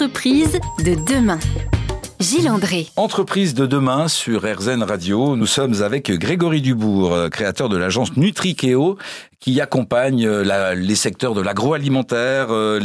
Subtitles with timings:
[0.00, 1.40] Entreprise de demain.
[2.20, 2.86] Gilles André.
[2.94, 5.34] Entreprise de demain sur RZN Radio.
[5.34, 8.96] Nous sommes avec Grégory Dubourg, euh, créateur de l'agence Nutrikeo,
[9.40, 12.78] qui accompagne euh, les secteurs de l'agroalimentaire, euh,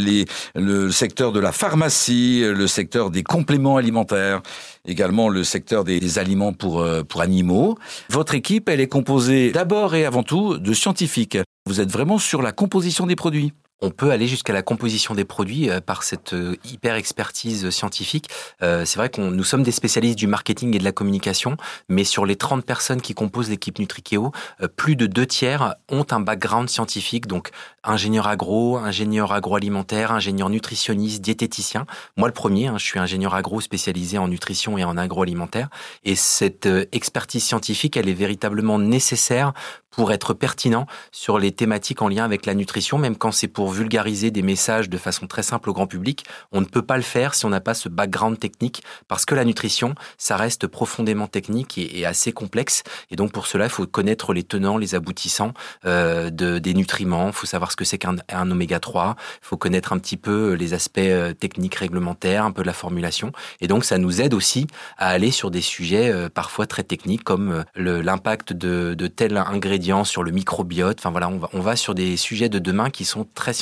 [0.56, 4.42] le secteur de la pharmacie, le secteur des compléments alimentaires,
[4.88, 7.78] également le secteur des aliments pour, pour animaux.
[8.10, 11.38] Votre équipe, elle est composée d'abord et avant tout de scientifiques.
[11.68, 13.54] Vous êtes vraiment sur la composition des produits
[13.84, 18.30] on peut aller jusqu'à la composition des produits euh, par cette euh, hyper expertise scientifique.
[18.62, 21.58] Euh, c'est vrai qu'on nous sommes des spécialistes du marketing et de la communication,
[21.90, 24.32] mais sur les 30 personnes qui composent l'équipe Nutrikeo,
[24.78, 27.50] plus de deux tiers ont un background scientifique, donc
[27.84, 31.86] ingénieur agro, ingénieur agroalimentaire, ingénieur nutritionniste, diététicien.
[32.16, 35.68] Moi le premier, hein, je suis ingénieur agro spécialisé en nutrition et en agroalimentaire,
[36.06, 39.54] et cette expertise scientifique, elle est véritablement nécessaire
[39.96, 43.70] pour être pertinent sur les thématiques en lien avec la nutrition, même quand c'est pour
[43.74, 46.26] vulgariser des messages de façon très simple au grand public.
[46.52, 49.36] On ne peut pas le faire si on n'a pas ce background technique, parce que
[49.36, 52.84] la nutrition, ça reste profondément technique et, assez complexe.
[53.12, 55.54] Et donc pour cela, il faut connaître les tenants, les aboutissants
[55.86, 57.28] euh, de, des nutriments.
[57.28, 58.18] Il faut savoir ce que c'est qu'un
[58.52, 59.16] oméga 3.
[59.18, 63.32] Il faut connaître un petit peu les aspects euh, techniques réglementaires, un peu la formulation.
[63.62, 67.24] Et donc ça nous aide aussi à aller sur des sujets euh, parfois très techniques,
[67.24, 71.00] comme l'impact de, de tel ingrédient sur le microbiote.
[71.00, 73.53] Enfin voilà, on va, on va sur des sujets de demain qui sont très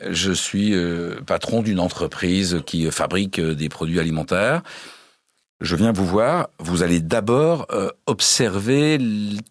[0.00, 4.62] Je suis euh, patron d'une entreprise qui fabrique euh, des produits alimentaires.
[5.60, 8.98] Je viens vous voir, vous allez d'abord euh, observer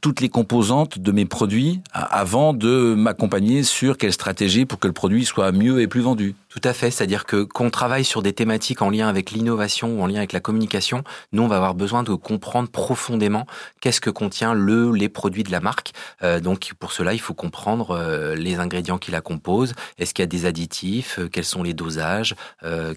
[0.01, 4.93] toutes les composantes de mes produits avant de m'accompagner sur quelle stratégie pour que le
[4.93, 6.35] produit soit mieux et plus vendu.
[6.53, 10.03] Tout à fait, c'est-à-dire que qu'on travaille sur des thématiques en lien avec l'innovation ou
[10.03, 13.47] en lien avec la communication, nous on va avoir besoin de comprendre profondément
[13.81, 15.93] qu'est-ce que contient le les produits de la marque.
[16.21, 19.73] Euh, donc pour cela, il faut comprendre euh, les ingrédients qui la composent.
[19.97, 21.17] Est-ce qu'il y a des additifs?
[21.17, 22.35] Euh, Quels sont les dosages?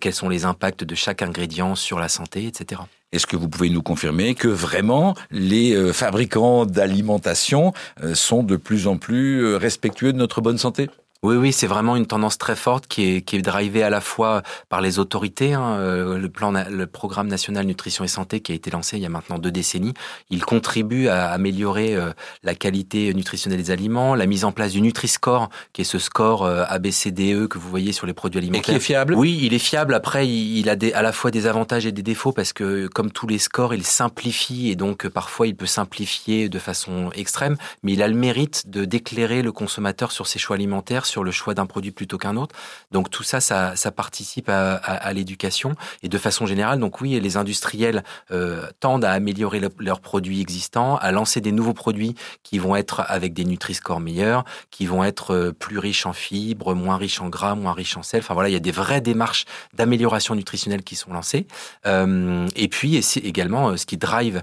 [0.00, 2.82] Quels sont les impacts de chaque ingrédient sur la santé, etc.
[3.12, 7.72] Est-ce que vous pouvez nous confirmer que vraiment les fabricants d'alimentation
[8.14, 10.88] sont de plus en plus respectueux de notre bonne santé?
[11.22, 14.00] Oui, oui, c'est vraiment une tendance très forte qui est, qui est drivée à la
[14.00, 15.54] fois par les autorités.
[15.54, 19.02] Hein, euh, le plan, le programme national nutrition et santé qui a été lancé il
[19.02, 19.94] y a maintenant deux décennies,
[20.30, 22.12] il contribue à améliorer euh,
[22.42, 26.44] la qualité nutritionnelle des aliments, la mise en place du Nutri-Score, qui est ce score
[26.44, 28.60] euh, ABCDE que vous voyez sur les produits alimentaires.
[28.60, 29.14] Et qui est fiable?
[29.14, 29.94] Oui, il est fiable.
[29.94, 33.10] Après, il, a des, à la fois des avantages et des défauts parce que, comme
[33.10, 37.92] tous les scores, il simplifie et donc parfois il peut simplifier de façon extrême, mais
[37.94, 41.54] il a le mérite de d'éclairer le consommateur sur ses choix alimentaires sur le choix
[41.54, 42.54] d'un produit plutôt qu'un autre.
[42.90, 45.74] Donc tout ça, ça, participe à, l'éducation.
[46.02, 50.96] Et de façon générale, donc oui, les industriels euh, tendent à améliorer leurs produits existants,
[50.96, 55.34] à lancer des nouveaux produits qui vont être avec des Nutri-Score meilleurs, qui vont être
[55.34, 58.20] euh, plus riches en fibres, moins riches en gras, moins riches en sel.
[58.20, 59.44] Enfin voilà, il y a des vraies démarches
[59.74, 61.46] d'amélioration nutritionnelle qui sont lancées.
[61.86, 64.42] Euh, et puis, c'est également ce qui drive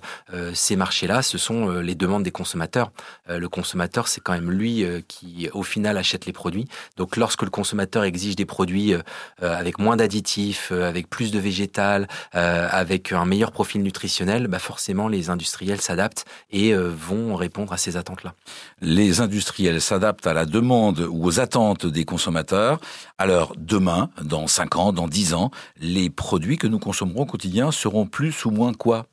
[0.53, 2.91] ces marchés-là, ce sont les demandes des consommateurs.
[3.27, 6.52] le consommateur, c'est quand même lui qui, au final, achète les produits
[6.97, 9.01] donc lorsque le consommateur exige des produits euh,
[9.41, 14.59] euh, avec moins d'additifs, euh, avec plus de végétal, avec un meilleur profil nutritionnel, bah
[14.59, 18.33] forcément les industriels s'adaptent et vont répondre à ces attentes-là.
[18.81, 22.79] Les industriels s'adaptent à la demande ou aux attentes des consommateurs.
[23.17, 27.71] Alors demain, dans 5 ans, dans 10 ans, les produits que nous consommerons au quotidien
[27.71, 29.05] seront plus ou moins quoi?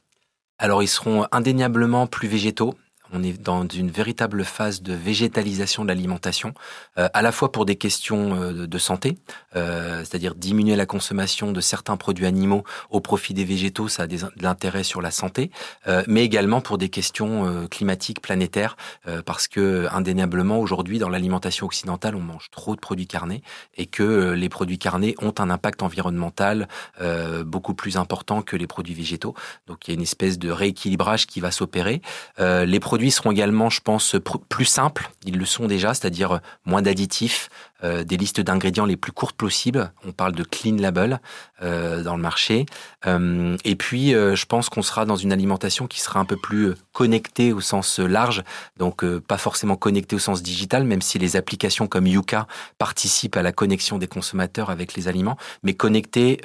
[0.59, 2.75] Alors ils seront indéniablement plus végétaux,
[3.13, 6.55] on est dans une véritable phase de végétalisation de l'alimentation,
[6.99, 9.19] euh, à la fois pour des questions euh, de santé,
[9.57, 14.07] euh, c'est-à-dire diminuer la consommation de certains produits animaux au profit des végétaux, ça a
[14.07, 15.51] de l'intérêt sur la santé,
[16.07, 18.77] mais également pour des questions climatiques, planétaires,
[19.25, 23.43] parce que indéniablement aujourd'hui dans l'alimentation occidentale, on mange trop de produits carnés
[23.77, 26.69] et que les produits carnés ont un impact environnemental
[27.45, 29.35] beaucoup plus important que les produits végétaux.
[29.67, 32.03] Donc il y a une espèce de rééquilibrage qui va s'opérer.
[32.39, 34.17] les produits produits seront également, je pense,
[34.51, 35.11] plus simples.
[35.25, 37.49] Ils le sont déjà, c'est-à-dire euh, moins d'additifs,
[37.83, 39.91] euh, des listes d'ingrédients les plus courtes possibles.
[40.07, 41.19] On parle de clean label
[41.63, 42.67] euh, dans le marché.
[43.65, 47.53] Et puis, je pense qu'on sera dans une alimentation qui sera un peu plus connectée
[47.53, 48.43] au sens large,
[48.77, 52.47] donc pas forcément connectée au sens digital, même si les applications comme Yuka
[52.79, 56.41] participent à la connexion des consommateurs avec les aliments, mais connectée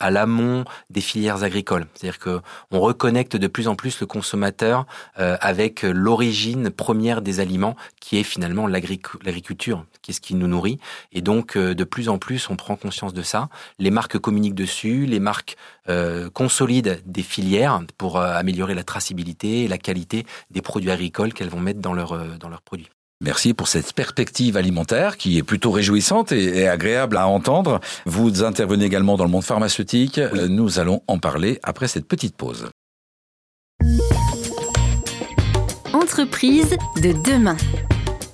[0.00, 1.86] à l'amont des filières agricoles.
[1.94, 2.40] C'est-à-dire que
[2.72, 4.86] on reconnecte de plus en plus le consommateur
[5.16, 10.78] avec l'origine première des aliments, qui est finalement l'agriculture, qui est ce qui nous nourrit
[11.12, 13.48] et donc, euh, de plus en plus, on prend conscience de ça.
[13.78, 15.56] Les marques communiquent dessus, les marques
[15.88, 21.32] euh, consolident des filières pour euh, améliorer la traçabilité et la qualité des produits agricoles
[21.32, 22.88] qu'elles vont mettre dans, leur, dans leurs produits.
[23.20, 27.80] Merci pour cette perspective alimentaire qui est plutôt réjouissante et, agréable à entendre.
[28.04, 30.18] Vous intervenez également dans le monde pharmaceutique.
[30.48, 32.68] Nous allons en parler après cette petite pause.
[36.22, 37.56] Entreprise de demain.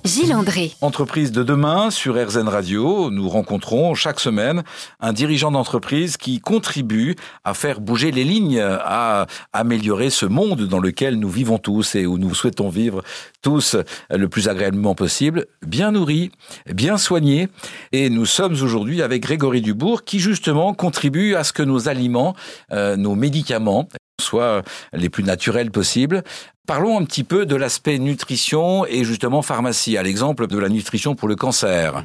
[0.05, 0.73] Gilles André.
[0.79, 4.61] Entreprise de demain sur RZN Radio, nous rencontrons chaque semaine
[4.99, 10.79] un dirigeant d'entreprise qui contribue à faire bouger les lignes, à améliorer ce monde dans
[10.79, 13.01] lequel nous vivons tous et où nous souhaitons vivre
[13.41, 13.75] tous
[14.11, 16.29] le plus agréablement possible, bien nourris,
[16.71, 17.47] bien soignés.
[17.91, 22.35] Et nous sommes aujourd'hui avec Grégory Dubourg qui justement contribue à ce que nos aliments,
[22.71, 23.89] euh, nos médicaments
[24.19, 24.61] soient
[24.93, 26.23] les plus naturels possibles.
[26.69, 31.15] Parlons un petit peu de l'aspect nutrition et justement pharmacie, à l'exemple de la nutrition
[31.15, 31.95] pour le cancer.
[31.95, 32.03] Mhm.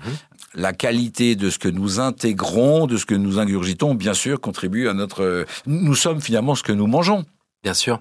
[0.55, 4.89] La qualité de ce que nous intégrons, de ce que nous ingurgitons, bien sûr, contribue
[4.89, 5.45] à notre...
[5.67, 7.27] Nous sommes finalement ce que nous mangeons.
[7.63, 8.01] Bien sûr.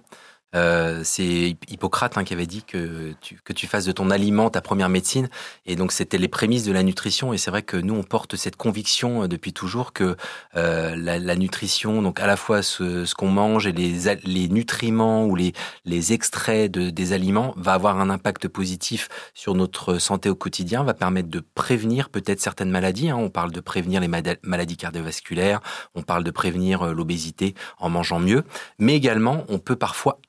[0.55, 4.49] Euh, c'est Hippocrate hein, qui avait dit que tu, que tu fasses de ton aliment
[4.49, 5.29] ta première médecine.
[5.65, 7.33] Et donc, c'était les prémices de la nutrition.
[7.33, 10.15] Et c'est vrai que nous, on porte cette conviction euh, depuis toujours que
[10.55, 15.35] euh, la, nutrition, donc à la fois ce, qu'on mange et les, les nutriments ou
[15.35, 15.53] les,
[15.85, 20.83] les extraits de, des aliments, va avoir un impact positif sur notre santé au quotidien,
[20.83, 23.09] va permettre de prévenir peut-être certaines maladies.
[23.09, 23.17] Hein.
[23.17, 24.07] On parle de prévenir les
[24.43, 25.61] maladies cardiovasculaires,
[25.95, 28.43] on parle de prévenir l'obésité en mangeant mieux.
[28.77, 30.19] Mais également, on peut parfois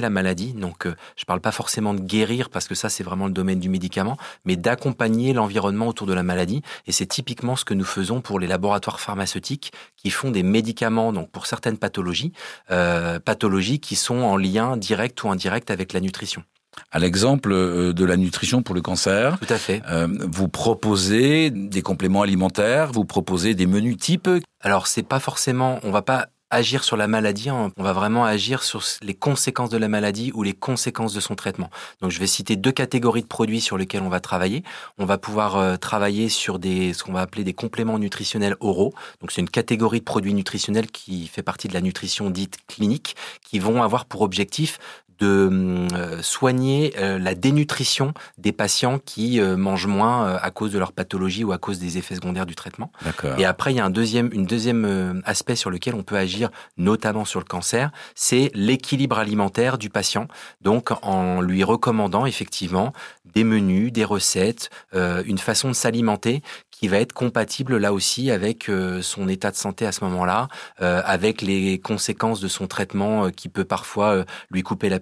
[0.00, 0.52] la maladie.
[0.52, 3.32] Donc, euh, je ne parle pas forcément de guérir parce que ça, c'est vraiment le
[3.32, 6.62] domaine du médicament, mais d'accompagner l'environnement autour de la maladie.
[6.86, 11.12] Et c'est typiquement ce que nous faisons pour les laboratoires pharmaceutiques qui font des médicaments,
[11.12, 12.32] donc pour certaines pathologies,
[12.70, 16.42] euh, pathologies qui sont en lien direct ou indirect avec la nutrition.
[16.90, 19.82] À l'exemple euh, de la nutrition pour le cancer, tout à fait.
[20.30, 24.28] vous proposez des compléments alimentaires, vous proposez des menus types.
[24.60, 27.70] Alors c'est pas forcément, on va pas agir sur la maladie, hein.
[27.76, 31.34] on va vraiment agir sur les conséquences de la maladie ou les conséquences de son
[31.34, 31.70] traitement.
[32.00, 34.64] Donc je vais citer deux catégories de produits sur lesquels on va travailler.
[34.98, 38.94] On va pouvoir euh, travailler sur des ce qu'on va appeler des compléments nutritionnels oraux.
[39.20, 43.16] Donc c'est une catégorie de produits nutritionnels qui fait partie de la nutrition dite clinique
[43.42, 44.78] qui vont avoir pour objectif
[45.18, 50.78] de euh, soigner euh, la dénutrition des patients qui euh, mangent moins à cause de
[50.78, 52.90] leur pathologie ou à cause des effets secondaires du traitement.
[53.38, 56.50] Et après, il y a un deuxième, une deuxième aspect sur lequel on peut agir,
[56.76, 60.28] notamment sur le cancer, c'est l'équilibre alimentaire du patient.
[60.60, 62.92] Donc, en lui recommandant effectivement
[63.24, 66.42] des menus, des recettes, une façon de s'alimenter
[66.78, 68.70] qui va être compatible là aussi avec
[69.00, 73.64] son état de santé à ce moment-là, avec les conséquences de son traitement qui peut
[73.64, 74.98] parfois lui couper la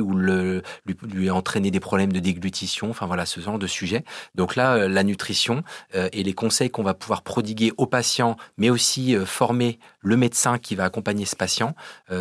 [0.00, 4.04] ou le, lui, lui, entraîner des problèmes de déglutition, enfin voilà, ce genre de sujet.
[4.34, 5.62] Donc là, euh, la nutrition
[5.94, 10.16] euh, et les conseils qu'on va pouvoir prodiguer aux patients, mais aussi euh, former le
[10.16, 11.74] médecin qui va accompagner ce patient,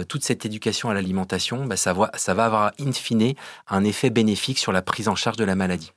[0.07, 3.35] toute cette éducation à l'alimentation, bah, ça, va, ça va avoir in fine
[3.67, 5.91] un effet bénéfique sur la prise en charge de la maladie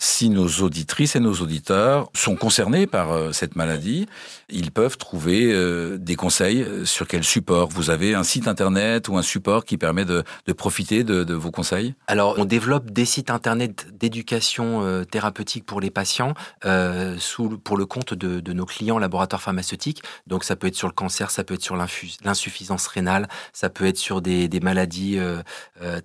[0.00, 4.08] si nos auditrices et nos auditeurs sont concernés par euh, cette maladie,
[4.48, 7.68] ils peuvent trouver euh, des conseils euh, sur quel support.
[7.68, 10.24] Vous avez un site internet ou un support qui permet de,
[10.56, 11.94] profiter de, vos conseils?
[12.06, 18.52] Alors, on développe des sites internet d'éducation thérapeutique pour les patients pour le compte de,
[18.52, 20.02] nos clients laboratoires pharmaceutiques.
[20.26, 23.86] Donc, ça peut être sur le cancer, ça peut être sur l'insuffisance rénale, ça peut
[23.86, 25.18] être sur des, maladies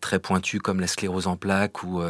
[0.01, 2.01] très pointues comme la sclérose en plaques ou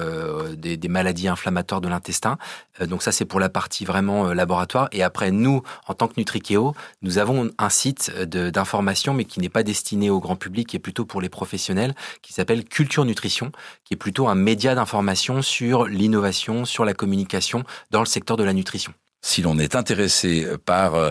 [0.57, 2.37] des maladies inflammatoires de l'intestin.
[2.81, 4.87] Euh, donc ça, c'est pour la partie vraiment euh, laboratoire.
[4.91, 9.49] Et après, nous, en tant que Nutrikeo, nous avons un site d'information, mais qui n'est
[9.49, 13.51] pas destiné au grand public, qui est plutôt pour les professionnels, qui s'appelle Culture Nutrition,
[13.83, 18.43] qui est plutôt un média d'information sur l'innovation, sur la communication dans le secteur de
[18.43, 18.93] la nutrition
[19.25, 21.09] si l'on est intéressé par euh,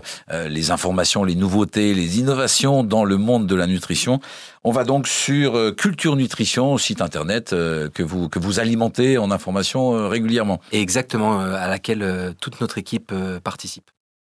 [0.48, 4.20] les informations, les nouveautés, les innovations dans le monde de la nutrition,
[4.62, 9.18] on va donc sur euh, Culture Nutrition, site internet euh, que vous que vous alimentez
[9.18, 10.60] en informations régulièrement.
[10.70, 13.90] exactement, à laquelle toute notre équipe participe.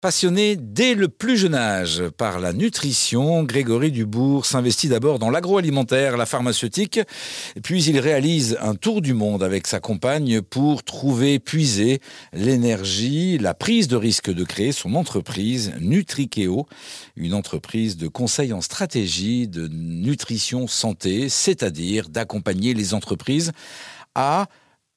[0.03, 6.19] Passionné dès le plus jeune âge par la nutrition, Grégory Dubourg s'investit d'abord dans l'agroalimentaire,
[6.19, 7.01] la pharmaceutique,
[7.63, 12.01] puis il réalise un tour du monde avec sa compagne pour trouver, puiser
[12.35, 16.67] l'énergie, la prise de risque de créer son entreprise Nutrikeo,
[17.17, 23.53] une entreprise de conseil en stratégie de nutrition santé, c'est-à-dire d'accompagner les entreprises
[24.15, 24.47] à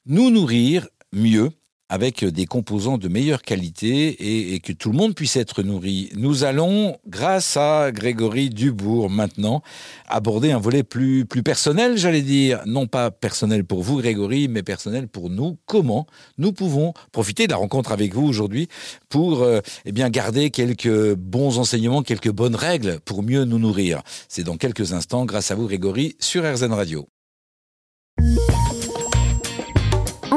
[0.05, 1.51] nous nourrir mieux
[1.89, 6.12] avec des composants de meilleure qualité et, que tout le monde puisse être nourri.
[6.15, 9.63] Nous allons, grâce à Grégory Dubourg maintenant,
[10.08, 15.08] aborder un volet plus, personnel, j'allais dire, non pas personnel pour vous Grégory, mais personnel
[15.08, 15.58] pour nous.
[15.65, 16.05] Comment
[16.38, 18.67] nous pouvons profiter de la rencontre avec vous aujourd'hui
[19.08, 24.01] pour euh, eh bien garder quelques bons enseignements, quelques bonnes règles pour mieux nous nourrir.
[24.27, 27.08] C'est dans quelques instants, grâce à vous Grégory, sur RZN Radio.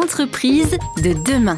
[0.03, 1.57] Entreprise de demain.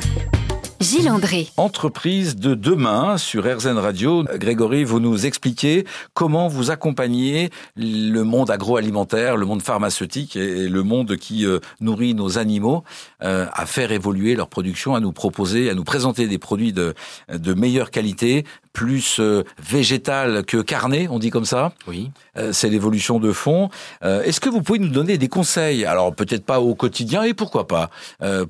[0.85, 1.49] Gilles André.
[1.57, 4.23] Entreprise de demain sur RZN Radio.
[4.35, 10.83] Grégory, vous nous expliquez comment vous accompagnez le monde agroalimentaire, le monde pharmaceutique et le
[10.83, 12.85] monde qui euh, nourrit nos animaux
[13.23, 16.93] euh, à faire évoluer leur production, à nous proposer, à nous présenter des produits de,
[17.33, 21.73] de meilleure qualité, plus euh, végétal que carné, on dit comme ça.
[21.87, 22.11] Oui.
[22.50, 23.71] C'est l'évolution de fond.
[24.03, 25.85] Est-ce que vous pouvez nous donner des conseils?
[25.85, 27.91] Alors peut-être pas au quotidien et pourquoi pas,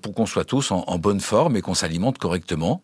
[0.00, 2.82] pour qu'on soit tous en bonne forme et qu'on s'alimente correctement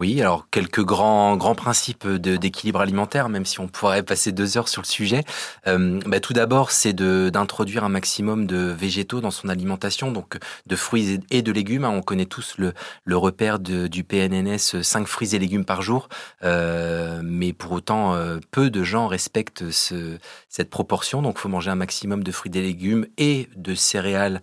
[0.00, 4.68] oui, alors quelques grands grands principes d'équilibre alimentaire, même si on pourrait passer deux heures
[4.68, 5.22] sur le sujet.
[5.66, 10.76] Euh, bah, tout d'abord, c'est d'introduire un maximum de végétaux dans son alimentation, donc de
[10.76, 11.84] fruits et de légumes.
[11.84, 11.90] Hein.
[11.90, 12.72] On connaît tous le,
[13.16, 16.08] repère du PNNS 5 fruits et légumes par jour,
[16.42, 20.16] euh, mais pour autant, euh, peu de gens respectent ce,
[20.48, 21.22] cette proportion.
[21.22, 24.40] Donc, il faut manger un maximum de fruits et légumes et de céréales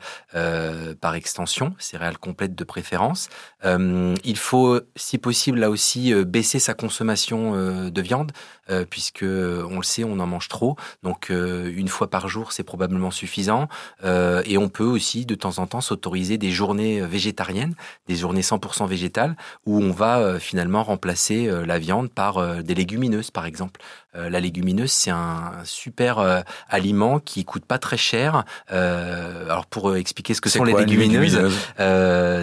[1.01, 3.29] par extension, céréales complètes de préférence.
[3.65, 8.31] Il faut, si possible là aussi euh, baisser sa consommation euh, de viande,
[8.69, 10.75] euh, puisque on le sait, on en mange trop.
[11.03, 13.67] Donc une fois par jour, c'est probablement suffisant.
[14.03, 17.75] et on peut aussi de temps en temps s'autoriser des journées végétariennes,
[18.07, 23.45] des journées 100% végétales, où on va finalement remplacer la viande par des légumineuses, par
[23.45, 23.81] exemple.
[24.13, 28.43] la légumineuse, c'est un super aliment qui coûte pas très cher.
[28.69, 31.39] alors pour expliquer ce que sont les légumineuses,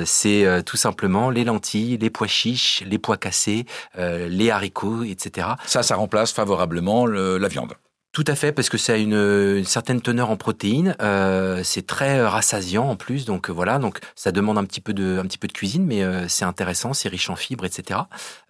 [0.06, 3.66] c'est tout simplement les lentilles, les pois chiches, les pois cassés,
[3.98, 5.48] euh, les haricots, etc.
[5.66, 7.74] Ça, ça remplace favorablement la viande.
[8.12, 10.96] Tout à fait, parce que ça a une, certaine teneur en protéines.
[11.02, 13.78] Euh, c'est très rassasiant en plus, donc voilà.
[13.78, 16.46] Donc ça demande un petit peu de, un petit peu de cuisine, mais euh, c'est
[16.46, 18.00] intéressant, c'est riche en fibres, etc.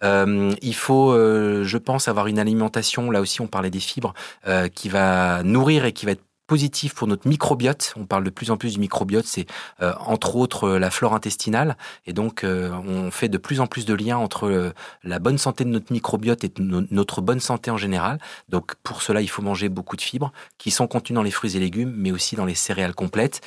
[0.01, 3.11] il faut, je pense, avoir une alimentation.
[3.11, 4.13] Là aussi, on parlait des fibres,
[4.73, 7.93] qui va nourrir et qui va être positif pour notre microbiote.
[7.97, 9.45] On parle de plus en plus du microbiote, c'est
[9.81, 11.77] euh, entre autres euh, la flore intestinale.
[12.05, 14.73] Et donc, euh, on fait de plus en plus de liens entre
[15.03, 18.19] la bonne santé de notre microbiote et notre bonne santé en général.
[18.47, 21.57] Donc, pour cela, il faut manger beaucoup de fibres qui sont contenues dans les fruits
[21.57, 23.41] et légumes, mais aussi dans les céréales complètes.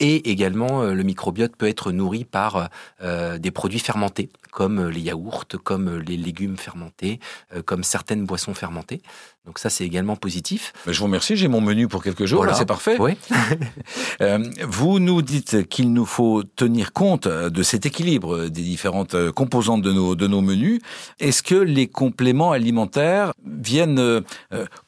[0.00, 5.98] et également, le microbiote peut être nourri par des produits fermentés, comme les yaourts, comme
[5.98, 7.20] les légumes fermentés,
[7.64, 9.00] comme certaines boissons fermentées.
[9.44, 10.72] Donc ça, c'est également positif.
[10.86, 12.96] Je vous remercie, j'ai mon menu pour quelques jours, c'est parfait.
[13.00, 13.16] Oui.
[14.20, 19.82] euh, vous nous dites qu'il nous faut tenir compte de cet équilibre des différentes composantes
[19.82, 20.80] de nos, de nos menus.
[21.18, 24.20] Est-ce que les compléments alimentaires viennent euh,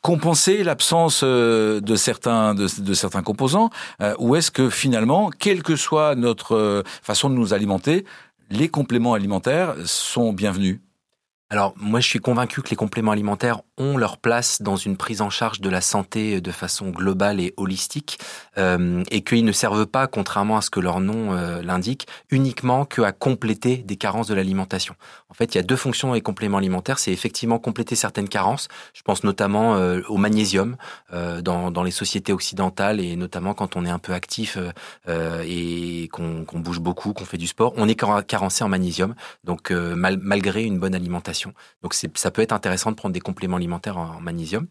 [0.03, 3.71] compenser l'absence euh, de certains, de, de certains composants
[4.21, 8.05] Ou est-ce que finalement, quelle que soit notre façon de nous alimenter,
[8.51, 10.79] les compléments alimentaires sont bienvenus?
[11.51, 15.21] Alors moi je suis convaincu que les compléments alimentaires ont leur place dans une prise
[15.21, 18.19] en charge de la santé de façon globale et holistique
[18.57, 22.85] euh, et qu'ils ne servent pas, contrairement à ce que leur nom euh, l'indique, uniquement
[22.85, 24.95] que à compléter des carences de l'alimentation.
[25.35, 27.01] En fait, il y a deux fonctions dans les compléments alimentaires.
[27.01, 28.69] C'est effectivement compléter certaines carences.
[28.93, 30.77] Je pense notamment euh, au magnésium
[31.13, 34.59] euh, dans, dans, les sociétés occidentales et notamment quand on est un peu actif
[35.09, 39.17] euh, et qu'on bouge beaucoup, qu'on fait du sport, on est carencé en magnésium.
[39.43, 41.34] Donc mal, malgré une bonne alimentation.
[41.83, 44.67] Donc ça peut être intéressant de prendre des compléments alimentaires en, magnésium.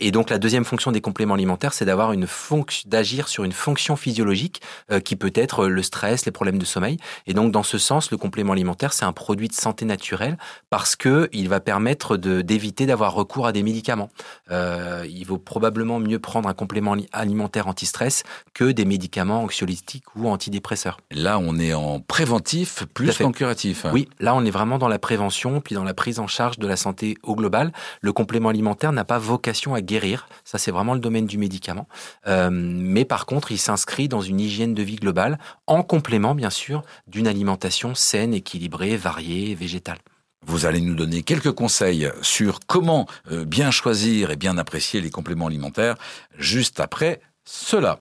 [0.00, 3.52] et donc la deuxième fonction des compléments alimentaires, c'est d'avoir une fonction, d'agir sur une
[3.52, 4.60] fonction physiologique
[5.04, 6.98] qui peut être le stress, les problèmes de sommeil.
[7.26, 10.36] Et donc dans ce sens, le complément alimentaire, c'est un produit de santé naturel
[10.70, 14.10] parce que il va permettre d'éviter d'avoir recours à des médicaments.
[14.50, 20.28] Euh, il vaut probablement mieux prendre un complément alimentaire anti-stress que des médicaments anxiolytiques ou
[20.28, 20.98] antidépresseurs.
[21.10, 23.86] Là, on est en préventif plus qu'en curatif.
[23.92, 26.66] Oui, là, on est vraiment dans la prévention puis dans la prise en charge de
[26.66, 27.72] la santé au global.
[28.00, 30.28] Le complément alimentaire n'a pas vocation à guérir.
[30.44, 31.88] Ça, c'est vraiment le domaine du médicament.
[32.26, 36.50] Euh, mais par contre, il s'inscrit dans une hygiène de vie globale en complément, bien
[36.50, 39.98] sûr, d'une alimentation saine, équilibrée, variée, végétale.
[40.44, 45.10] Vous allez nous donner quelques conseils sur comment euh, bien choisir et bien apprécier les
[45.10, 45.96] compléments alimentaires
[46.36, 47.98] juste après cela.